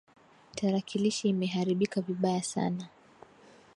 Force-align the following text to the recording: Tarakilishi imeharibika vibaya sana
Tarakilishi 0.55 1.29
imeharibika 1.29 2.01
vibaya 2.01 2.43
sana 2.43 2.87